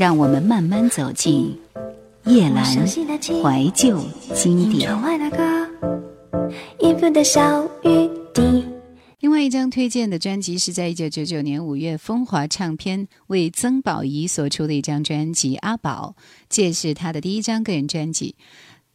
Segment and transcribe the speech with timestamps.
[0.00, 1.54] 让我们慢慢走进
[2.24, 4.00] 叶阑怀旧
[4.34, 4.90] 经典。
[9.18, 16.14] 另外一张推荐的专辑是在一九九九年五月，风华唱片为曾宝仪所出的一张专辑《阿宝》，
[16.48, 18.36] 这是他的第一张个人专辑。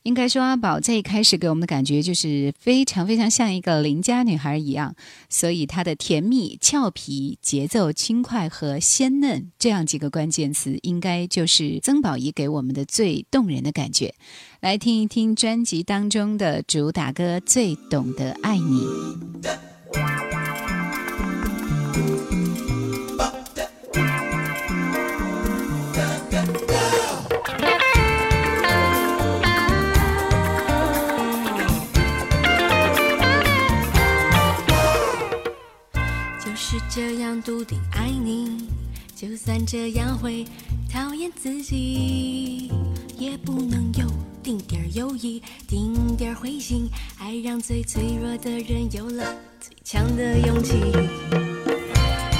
[0.06, 4.96] 应该说，阿宝在一开始给我们的感觉就是非常非常像一个邻家女孩一样，
[5.30, 14.14] 所以她的甜蜜、俏皮、节奏轻快和鲜嫩这样几个关键词，应该就是曾宝仪给我们的最动人的感觉。
[14.62, 18.84] 来听一听专辑当中的主打歌《最懂得爱你》。
[37.42, 38.68] 笃定爱你，
[39.16, 40.46] 就算这样会
[40.92, 42.72] 讨厌自己，
[43.18, 44.08] 也不能有
[44.42, 46.88] 丁点儿犹豫，丁点儿灰心，
[47.20, 50.74] 爱让最脆弱的人有了最强的勇气。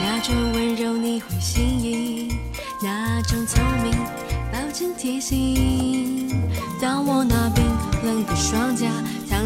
[0.02, 2.34] 那种温柔你会心仪，
[2.82, 3.92] 那种聪明
[4.52, 6.30] 保证贴心。
[6.82, 7.64] 当我那冰
[8.06, 8.86] 冷的双脚。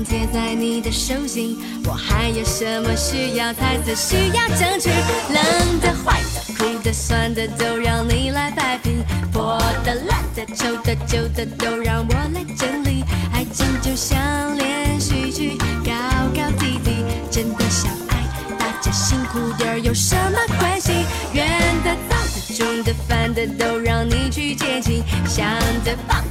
[0.01, 3.53] 贴在你的手心，我还有什么需要？
[3.53, 9.03] 才色需要争取，冷的、坏的、苦的、酸的，都让你来摆平。
[9.33, 13.03] 破的、烂的、丑的、旧的，都让我来整理。
[13.33, 14.17] 爱情就像
[14.57, 15.91] 连续剧，高
[16.33, 18.23] 高低低，真的想爱，
[18.57, 20.93] 大家辛苦点有什么关系？
[21.33, 21.45] 圆
[21.83, 25.03] 的、脏的、重的、烦的，都让你去接近。
[25.27, 25.45] 想
[25.83, 26.23] 的、放、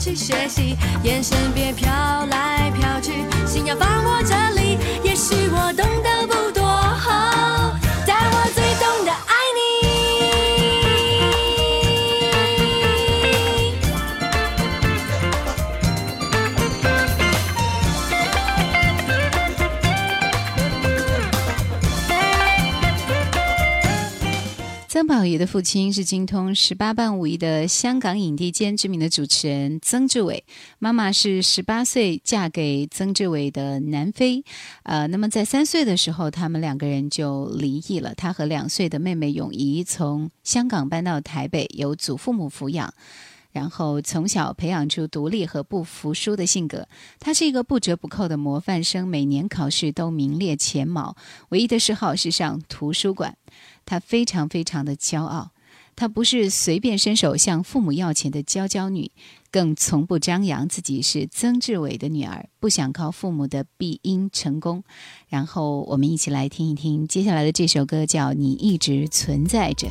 [0.00, 1.92] 去学习，眼神别飘
[2.30, 3.12] 来飘去，
[3.46, 4.78] 心要放我这里。
[5.04, 6.26] 也许我懂得
[25.20, 30.42] 曾宝仪的父亲是精通十八般武艺的香港影帝兼知名的主持人曾志伟，
[30.78, 34.42] 妈妈是十八岁嫁给曾志伟的南非，
[34.84, 38.14] 呃，那么在三岁的时候，他们两个人就离异了。
[38.14, 42.94] 他和两岁的妹妹永仪从香港搬到台北，由祖父母抚养。
[43.52, 46.86] 然后从小培养出独立和不服输的性格，
[47.18, 51.16] 他是一个不折不扣的模范生，每年考试都名列前茅。
[51.48, 53.36] 唯一的嗜好是上图书馆，
[53.84, 55.50] 她非常非常的骄傲。
[55.96, 59.10] 她不是随便伸手向父母要钱的娇娇女，
[59.50, 64.82] 更从不张扬自己是曾志伟的女儿，不想靠父母的庇荫成功。
[65.28, 69.88] 然后我们一起来听一听接下来的这首歌，叫《你一直存在着》。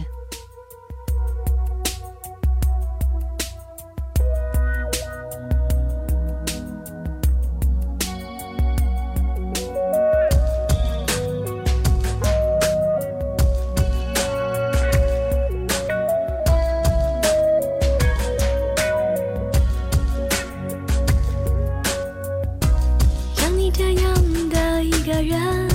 [25.22, 25.68] 人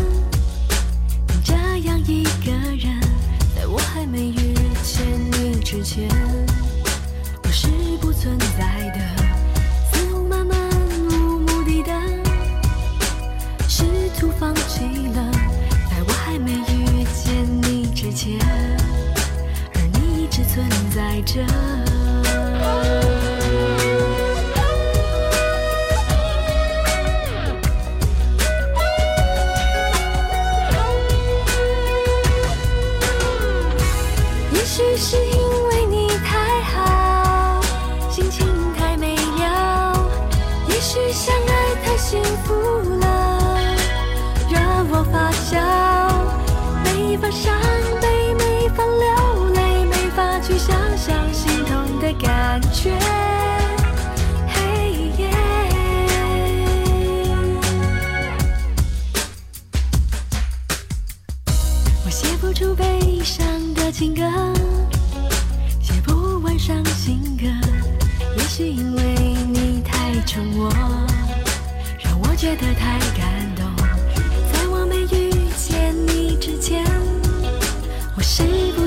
[1.44, 3.00] 这样一个人
[3.55, 6.09] 在我还没遇见你之前
[7.43, 7.69] 我是
[8.00, 9.00] 不存在的
[9.93, 10.59] 似乎漫漫
[11.10, 11.93] 无目的地
[13.69, 13.84] 试
[14.19, 15.31] 图放弃了
[15.91, 18.38] 在我还没遇见你之前
[19.75, 23.13] 而你一直存在着。
[47.32, 47.63] Sáng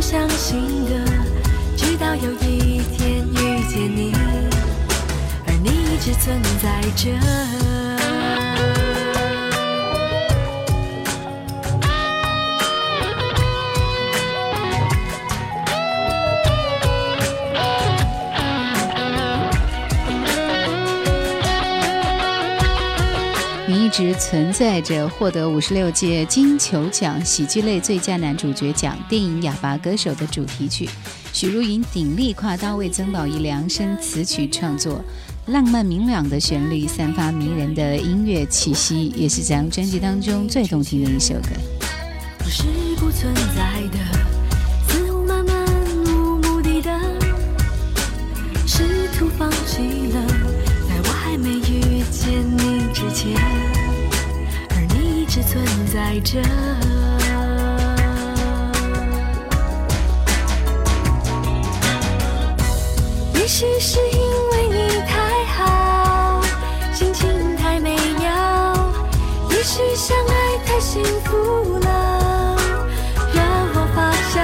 [0.09, 1.05] 相信的，
[1.75, 4.13] 直到有一天遇见你，
[5.45, 7.86] 而你一直存在着。
[23.97, 30.87] 只存在着获得五十六届金球奖喜剧类最佳男主角奖电影《哑巴歌手》的主题曲。
[31.33, 35.03] 许茹芸鼎力跨刀为曾宝仪量身词曲创作，
[35.47, 41.49] 浪漫明朗的旋律散发迷人的音乐气息，也是这张专辑当中最动听的一首歌。
[42.37, 42.65] 不是
[42.99, 43.97] 不存在的，
[56.07, 56.39] 爱着。
[63.33, 64.21] 也许是因
[64.51, 66.41] 为你太好，
[66.93, 68.73] 心情太美妙，
[69.49, 72.55] 也许相爱太幸福了，
[73.33, 73.43] 让
[73.73, 74.39] 我发笑，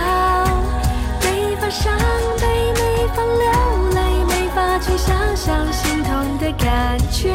[1.21, 1.97] 没法伤
[2.41, 2.43] 悲，
[2.73, 3.45] 没法流
[3.95, 7.33] 泪，没法去想象心痛的感觉。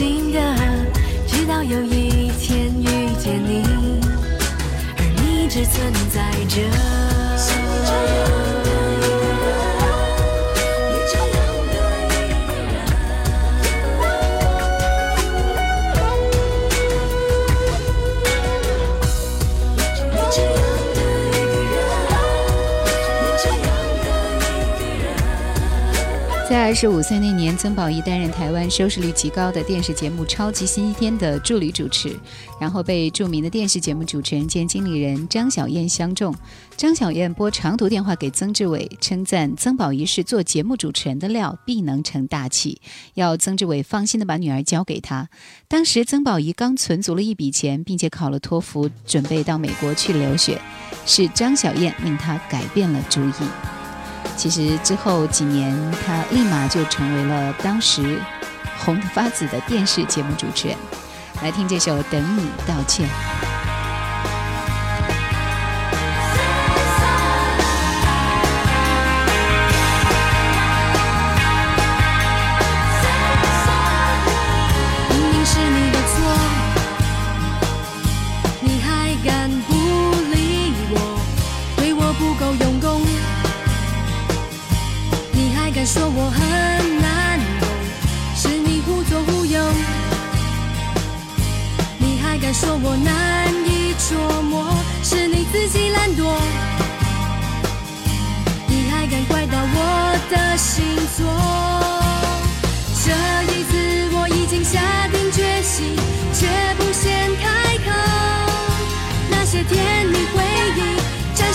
[0.00, 0.40] 不相信的，
[1.26, 3.62] 直到有一天遇见你，
[4.96, 6.56] 而你只存在着。
[26.70, 32.16] 二十五岁那年，曾宝仪担任台湾收视率极高的电视节目《超级星期天》的助理主持，
[32.60, 36.32] 然后被著名的电视节目主持人兼经理人张小燕相中。
[36.76, 42.80] 张小燕拨长途电话给曾志伟，称赞曾宝仪是做节目主持人的料，必能成大器，
[43.14, 45.28] 要曾志伟放心的把女儿交给他。
[45.66, 50.62] 当时曾宝仪刚存足了一笔钱，并且考了托福，准备到美国去留学，
[51.04, 53.79] 是张小燕令他改变了主意。
[54.36, 58.18] 其实之后几年，他立马就成为了当时
[58.78, 60.76] 红得发紫的电视节目主持人。
[61.42, 63.08] 来听这首《等你道歉》。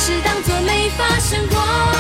[0.06, 1.95] 只当作没发生过。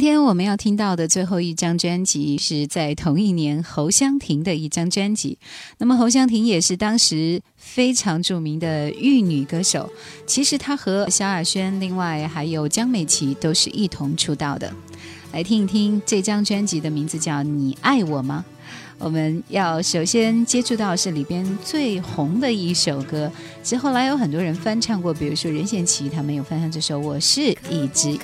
[0.00, 5.36] 今天我们要听到的最后一张专辑是在同一年侯湘婷的一张专辑。
[5.76, 9.92] 那么侯湘婷也是当时非常著名的玉女歌手，
[10.26, 14.72] 其实她和萧亚轩，另外还有江美琪都是一同出道的。
[15.32, 18.42] 来听一听这张专辑的名字叫《你爱我吗》。
[18.98, 23.30] 我们要首先接触到是里边最红的一首歌，
[23.62, 28.16] 其实后来有很多人翻唱过，比如说任贤齐他们有翻唱这首《我是一只鱼》。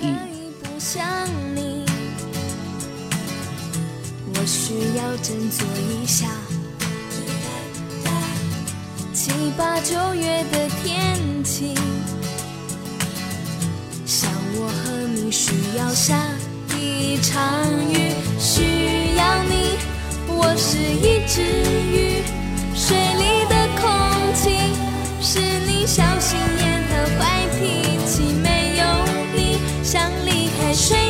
[4.47, 6.27] 需要振作一下。
[9.13, 11.75] 七八九月的天气，
[14.07, 16.17] 像我和你需要下
[16.79, 17.43] 一场
[17.91, 19.77] 雨，需要你。
[20.29, 21.43] 我是一只
[21.91, 22.23] 鱼，
[22.75, 23.85] 水里的空
[24.35, 24.45] 气
[25.21, 28.85] 是你小心眼和坏脾气，没有
[29.35, 31.06] 你像离开水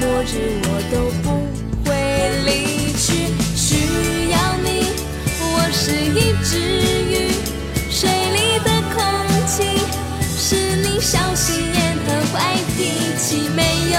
[0.00, 1.26] 末日我都不
[1.84, 1.88] 会
[2.46, 2.48] 离
[2.92, 3.06] 去。
[3.56, 4.66] 需要你，
[5.40, 6.50] 我是一只
[7.10, 7.12] 鱼，
[7.90, 8.96] 水里的空
[9.46, 9.56] 气
[10.38, 12.36] 是你小心眼和坏
[12.76, 12.78] 脾
[13.18, 13.62] 气，没
[13.92, 13.96] 有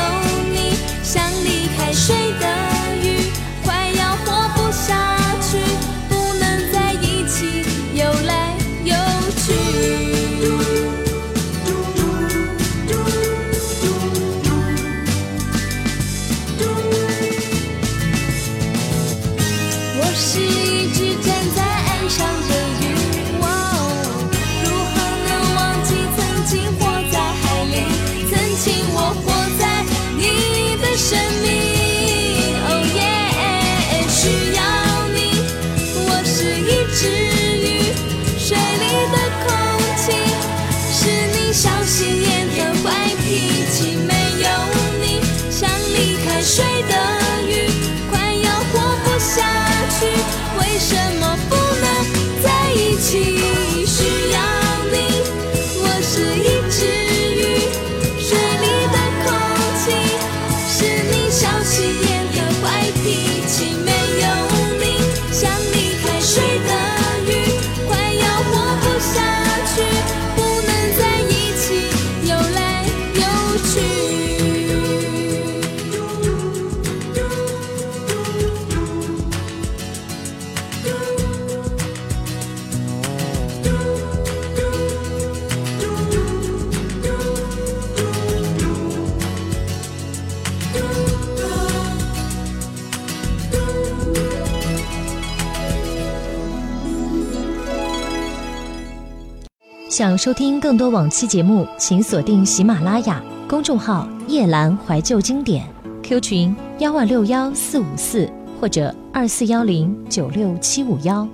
[99.99, 105.67] 想收听更多往期节目，请锁定喜马拉雅公众号“夜阑怀旧经典
[106.01, 111.27] ”，Q 群幺二六幺四五四或者二四幺零九六七五幺。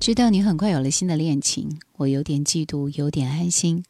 [0.00, 3.84] 知道你很快有了新的恋情，我有点嫉妒，有点安心。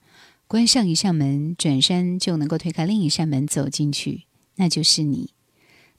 [0.48, 4.24] 关上一扇门，转身就能够推开另一扇门走进去，
[4.56, 5.30] 那就是你。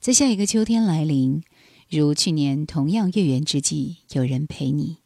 [0.01, 1.41] 在下一个秋天来临，
[1.89, 4.98] 如去年同样月圆之际，有人陪你。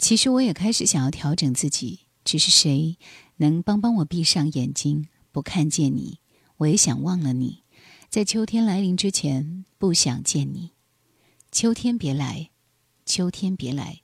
[0.00, 2.96] 其实我也开始想要调整自己，只是谁
[3.36, 6.20] 能帮帮我闭上眼睛，不看见你？
[6.56, 7.62] 我也想忘了你，
[8.08, 10.70] 在秋天来临之前，不想见你。
[11.52, 12.48] 秋天别来，
[13.04, 14.00] 秋天别来，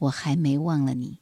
[0.00, 1.20] 我还没忘了你。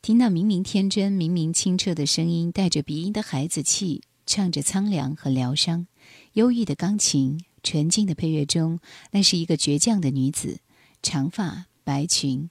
[0.00, 5.86] 听那明明天真、明明清澈的声音，带着鼻音的孩子气，唱着苍凉和疗伤，
[6.32, 10.60] 忧郁的钢琴，纯净的配乐中，那是一个倔强的女子，
[11.02, 11.66] 长发。
[11.90, 12.48] 白裙，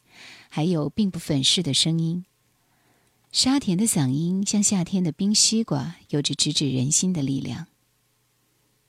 [0.50, 2.25] 还有并不粉饰的声音。
[3.31, 7.67] 沙田的嗓音像夏天的冰西瓜，有着直指人心的力量。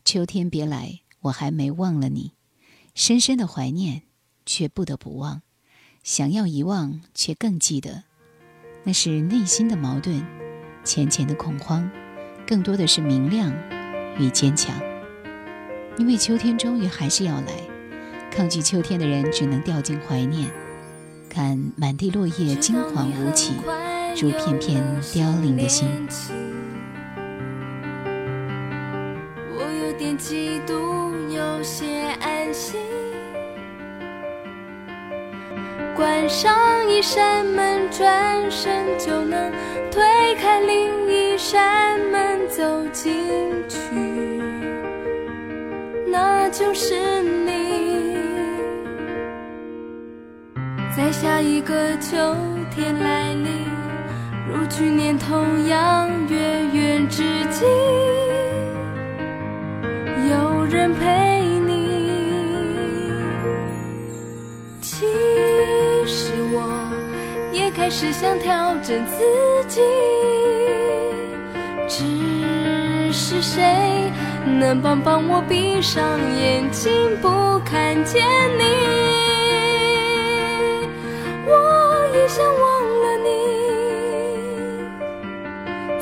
[0.04, 2.32] 秋天别来，我还没忘了你，
[2.96, 4.02] 深深的怀念，
[4.44, 5.42] 却不得不忘；
[6.02, 8.02] 想要遗忘，却更记得。
[8.82, 10.26] 那是内心的矛盾，
[10.84, 11.88] 浅浅的恐慌，
[12.44, 13.54] 更多的是明亮
[14.18, 14.76] 与坚强。
[15.96, 17.69] 因为秋天终于还是要来。
[18.30, 20.48] 抗拒秋天的人，只能掉进怀念。
[21.28, 23.54] 看满地落叶，金黄无起，
[24.20, 24.82] 如片片
[25.12, 25.88] 凋零的心。
[29.56, 31.86] 我有点嫉妒，有些
[32.20, 32.80] 安心。
[35.94, 36.52] 关上
[36.88, 39.52] 一扇门，转身就能
[39.90, 40.02] 推
[40.36, 43.78] 开另一扇门，走进去，
[46.08, 48.09] 那就是你。
[50.96, 52.36] 在下一个秋
[52.74, 53.46] 天来临，
[54.48, 56.36] 如去年同样月
[56.72, 57.64] 圆之际，
[60.28, 62.00] 有人陪你。
[64.80, 65.06] 其
[66.06, 66.90] 实我
[67.52, 69.24] 也开始想调整自
[69.68, 69.80] 己，
[71.88, 74.10] 只是谁
[74.58, 76.02] 能帮帮我闭上
[76.36, 76.92] 眼睛，
[77.22, 78.26] 不看见
[78.58, 79.09] 你？
[82.30, 83.28] 想忘了你，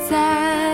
[0.07, 0.68] 在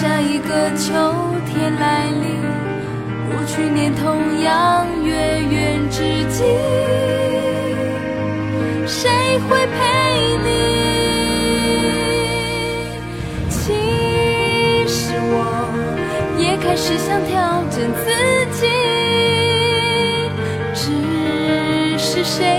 [0.00, 1.12] 下一个秋
[1.44, 2.40] 天来临，
[3.28, 6.42] 如去年同样月圆之际，
[8.86, 9.76] 谁会陪
[10.42, 10.48] 你？
[13.50, 13.74] 其
[14.88, 15.34] 实我
[16.38, 18.06] 也开始想调整自
[18.56, 18.66] 己，
[20.72, 20.78] 只
[21.98, 22.58] 是谁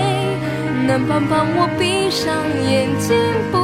[0.86, 2.32] 能帮帮我闭上
[2.70, 3.18] 眼睛
[3.50, 3.58] 不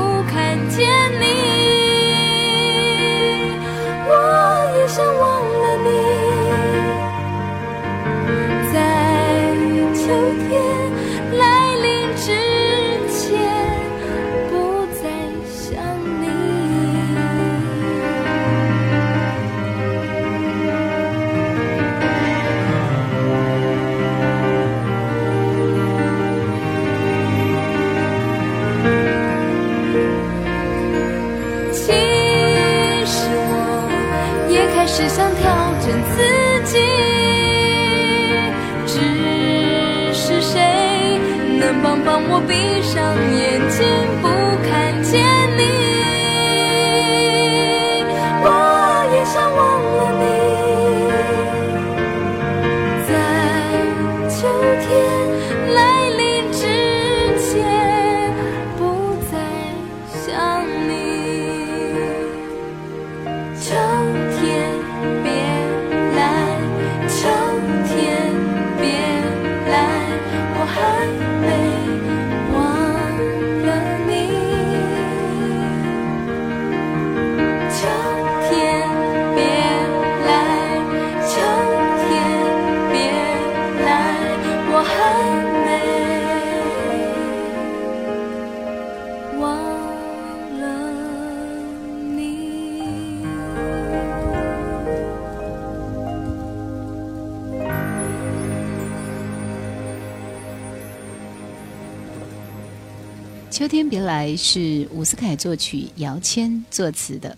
[104.09, 107.37] 来是伍思凯作曲，姚谦作词的。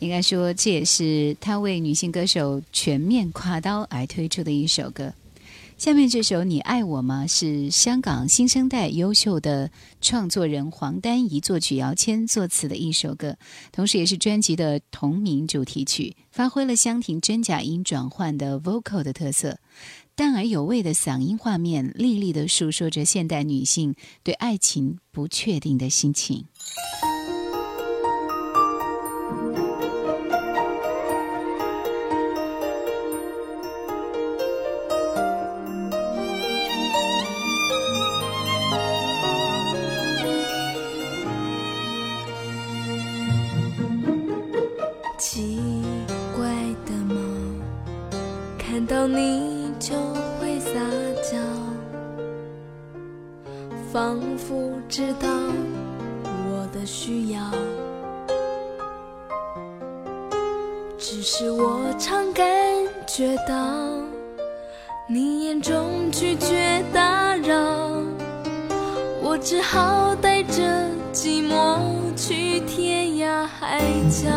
[0.00, 5.14] 应该说，这也是他为女性歌手全面跨刀而推出的一首歌。
[5.76, 13.36] 下面这首《你爱我吗》是香港新生代优秀的创作人黄丹仪作曲，姚谦作词的一首歌，
[13.70, 19.58] 同时也是专辑的同名主题曲，发挥了香婷真假音转换的 vocal 的特色。
[20.18, 26.46] 淡而有味的嗓音画面，历历的诉说着现代女性对爱情不确定的心情。
[65.10, 67.56] 你眼中拒绝打扰，
[69.22, 70.60] 我只好带着
[71.14, 71.80] 寂寞
[72.14, 74.28] 去天涯海角。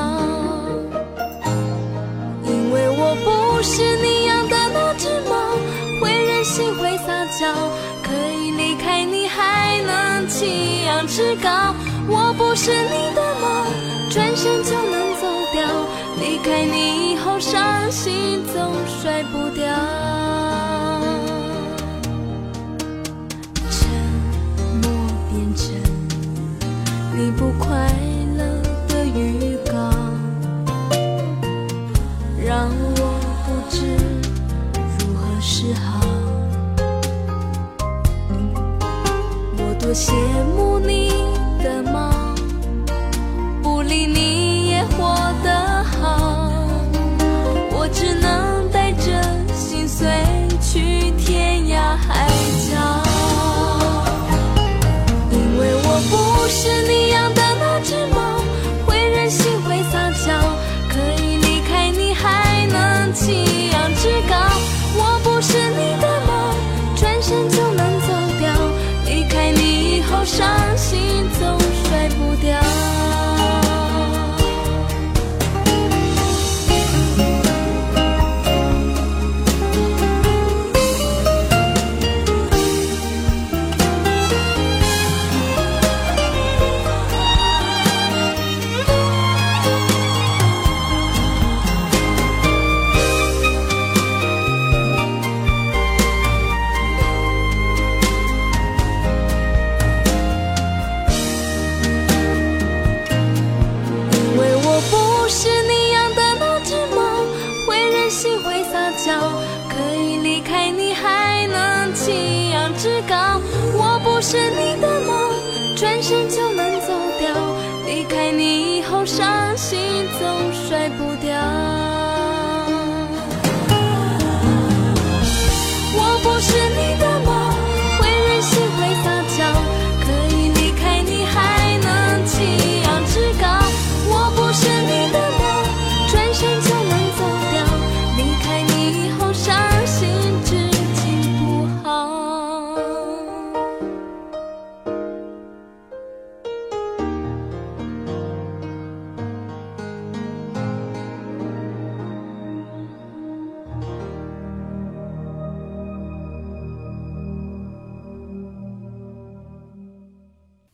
[2.46, 5.36] 因为我不是你养的那只猫，
[6.00, 7.54] 会任性会撒娇，
[8.02, 11.76] 可以离开你还能弃养至高。
[12.08, 13.66] 我不是你的猫，
[14.10, 15.68] 转身就能走掉，
[16.22, 19.68] 离开你以后伤心总甩不掉。
[39.94, 40.14] 羡
[40.56, 41.01] 慕你。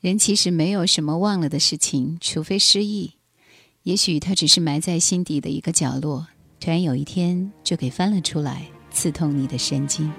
[0.08, 3.16] 人其实没有什么忘了的事情除非失忆。
[3.84, 6.28] 也许它只是埋在心底的一个角落
[6.62, 10.10] 突然有一天就给翻了出来刺痛你的神经。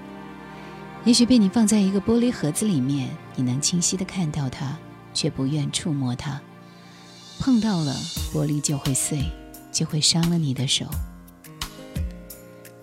[1.06, 4.78] 也许被你放在一个玻璃盒子里面你能清晰的看到它
[5.14, 6.38] 却不愿触摸它
[7.38, 7.94] 碰到了
[8.30, 9.24] 玻璃就会碎
[9.72, 10.84] 就会伤了你的手。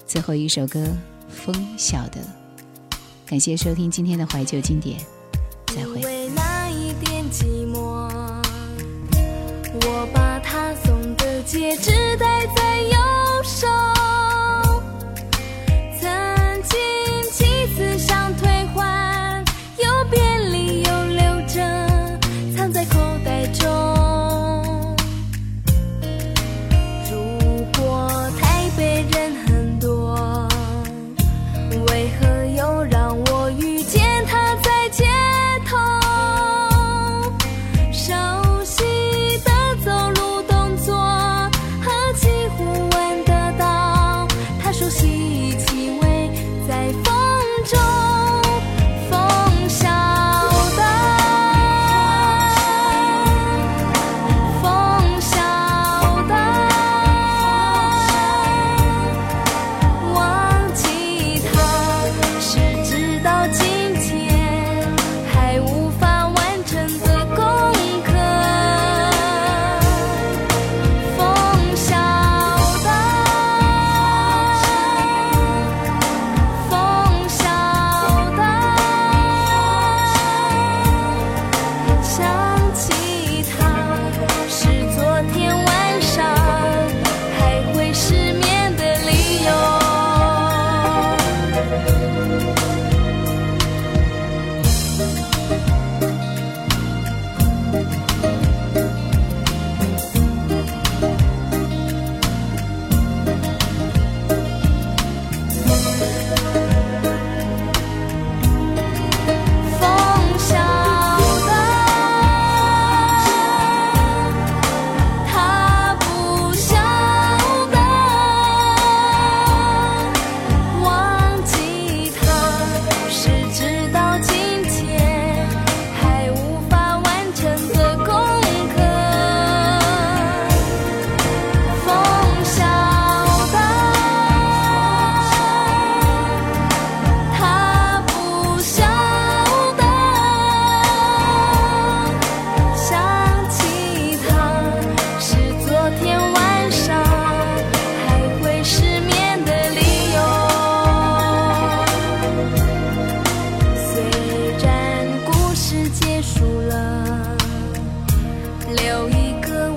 [0.07, 0.83] 最后一首歌
[1.29, 2.19] 风晓得
[3.27, 4.99] 感谢收听今天的怀旧经典
[5.67, 6.14] 再会。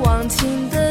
[0.02, 0.87] 忘情的